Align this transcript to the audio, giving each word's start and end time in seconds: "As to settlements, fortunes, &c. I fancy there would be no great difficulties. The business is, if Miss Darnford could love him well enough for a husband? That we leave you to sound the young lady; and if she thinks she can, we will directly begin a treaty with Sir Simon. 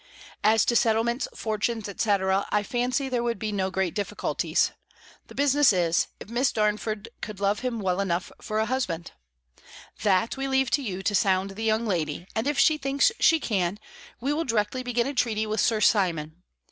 "As 0.43 0.65
to 0.65 0.75
settlements, 0.75 1.27
fortunes, 1.35 1.85
&c. 1.95 2.09
I 2.11 2.63
fancy 2.63 3.07
there 3.07 3.21
would 3.21 3.37
be 3.37 3.51
no 3.51 3.69
great 3.69 3.93
difficulties. 3.93 4.71
The 5.27 5.35
business 5.35 5.71
is, 5.71 6.07
if 6.19 6.27
Miss 6.27 6.51
Darnford 6.51 7.09
could 7.21 7.39
love 7.39 7.59
him 7.59 7.79
well 7.79 7.99
enough 8.01 8.31
for 8.41 8.57
a 8.57 8.65
husband? 8.65 9.11
That 10.01 10.37
we 10.37 10.47
leave 10.47 10.75
you 10.75 11.03
to 11.03 11.13
sound 11.13 11.51
the 11.51 11.63
young 11.65 11.85
lady; 11.85 12.25
and 12.35 12.47
if 12.47 12.57
she 12.57 12.79
thinks 12.79 13.11
she 13.19 13.39
can, 13.39 13.77
we 14.19 14.33
will 14.33 14.43
directly 14.43 14.81
begin 14.81 15.05
a 15.05 15.13
treaty 15.13 15.45
with 15.45 15.59
Sir 15.61 15.79
Simon. 15.79 16.41